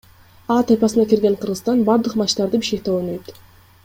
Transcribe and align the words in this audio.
А 0.53 0.55
тайпасына 0.69 1.05
кирген 1.11 1.35
Кыргызстан 1.43 1.77
бардык 1.91 2.13
матчтарды 2.21 2.55
Бишкекте 2.65 2.89
ойнойт. 2.97 3.25